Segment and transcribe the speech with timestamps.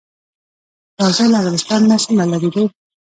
[0.97, 2.63] دا ځای له عربستان نه څومره لرې دی؟